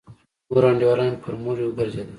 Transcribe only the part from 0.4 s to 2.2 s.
نور انډيولان مې پر مړيو گرځېدل.